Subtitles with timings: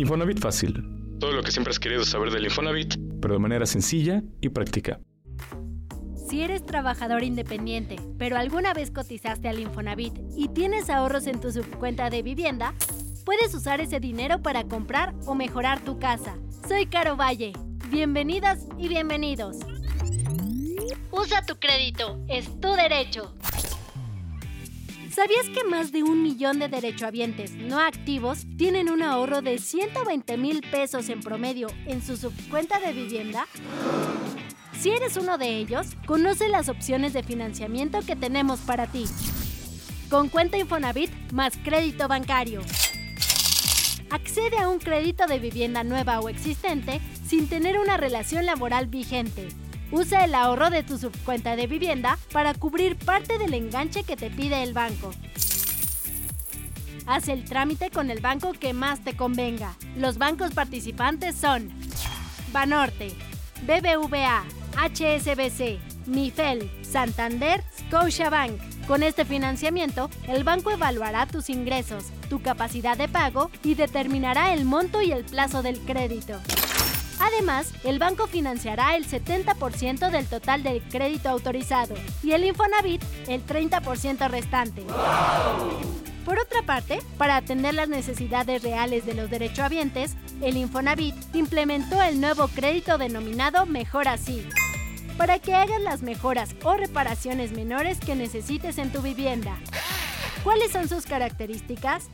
[0.00, 0.82] Infonavit Fácil.
[1.18, 4.98] Todo lo que siempre has querido saber del Infonavit, pero de manera sencilla y práctica.
[6.26, 11.52] Si eres trabajador independiente, pero alguna vez cotizaste al Infonavit y tienes ahorros en tu
[11.52, 12.74] subcuenta de vivienda,
[13.26, 16.34] puedes usar ese dinero para comprar o mejorar tu casa.
[16.66, 17.52] Soy Caro Valle.
[17.90, 19.58] Bienvenidas y bienvenidos.
[21.10, 23.34] Usa tu crédito, es tu derecho.
[25.14, 30.36] ¿Sabías que más de un millón de derechohabientes no activos tienen un ahorro de 120
[30.36, 33.46] mil pesos en promedio en su subcuenta de vivienda?
[34.78, 39.04] Si eres uno de ellos, conoce las opciones de financiamiento que tenemos para ti.
[40.08, 42.60] Con cuenta Infonavit más crédito bancario.
[44.10, 49.48] Accede a un crédito de vivienda nueva o existente sin tener una relación laboral vigente
[49.92, 54.30] Usa el ahorro de tu subcuenta de vivienda para cubrir parte del enganche que te
[54.30, 55.10] pide el banco.
[57.06, 59.74] Haz el trámite con el banco que más te convenga.
[59.96, 61.70] Los bancos participantes son
[62.52, 63.12] Banorte,
[63.62, 64.44] BBVA,
[64.76, 68.60] HSBC, Mifel, Santander, Scotiabank.
[68.86, 74.64] Con este financiamiento, el banco evaluará tus ingresos, tu capacidad de pago y determinará el
[74.64, 76.40] monto y el plazo del crédito.
[77.20, 83.44] Además, el banco financiará el 70% del total del crédito autorizado y el Infonavit el
[83.46, 84.84] 30% restante.
[86.24, 92.20] Por otra parte, para atender las necesidades reales de los derechohabientes, el Infonavit implementó el
[92.20, 94.46] nuevo crédito denominado Mejor Así,
[95.18, 99.56] para que hagas las mejoras o reparaciones menores que necesites en tu vivienda.
[100.42, 102.08] ¿Cuáles son sus características?